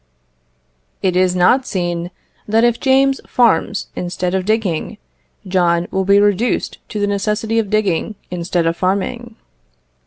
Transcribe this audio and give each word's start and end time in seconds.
It 1.03 1.15
is 1.15 1.35
not 1.35 1.67
seen, 1.67 2.09
that 2.47 2.63
if 2.63 2.79
James 2.79 3.21
farms 3.27 3.89
instead 3.95 4.33
of 4.33 4.45
digging, 4.45 4.97
John 5.47 5.87
will 5.91 6.05
be 6.05 6.19
reduced 6.19 6.79
to 6.89 6.99
the 6.99 7.05
necessity 7.05 7.59
of 7.59 7.69
digging 7.69 8.15
instead 8.31 8.65
of 8.65 8.75
farming. 8.75 9.35